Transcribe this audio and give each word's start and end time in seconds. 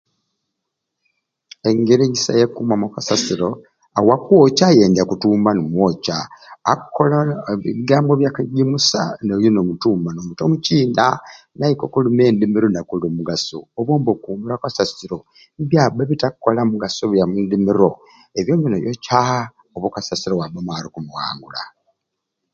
Engeri 1.69 2.01
ejisai 2.05 2.37
eya 2.37 2.47
kumamu 2.55 2.85
okasasiiro 2.87 3.49
awa 3.99 4.15
kwokya 4.23 4.65
ayendya 4.69 5.03
kutuuma 5.09 5.49
nimwokya, 5.53 6.17
akola 6.73 7.17
ebigambo 7.53 8.11
bya 8.15 8.31
kijumusa 8.35 9.01
noyo 9.25 9.49
no 9.51 9.61
mutuuma 9.69 10.09
nomuta 10.11 10.41
omuciina 10.43 11.05
naika 11.59 11.83
okuluma 11.85 12.23
endumiiro 12.29 12.67
nakola 12.71 13.03
omugaso 13.07 13.57
obwombe 13.79 14.09
oba 14.11 14.19
okumiire 14.19 14.53
okasasiiro 14.55 15.17
mbyaba 15.61 15.99
ebitakola 16.03 16.61
mugaso 16.71 17.03
bya 17.11 17.25
mundimiiro 17.31 17.89
ebyombe 18.39 18.67
noyookya 18.69 19.19
obwo 19.75 19.85
okasasiiro 19.89 20.35
wabba 20.39 20.53
nomaare 20.61 20.85
okumwawula. 20.89 21.61